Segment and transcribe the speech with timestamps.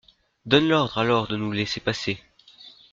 [0.47, 2.19] Donne l'ordre alors de nous laisser passer.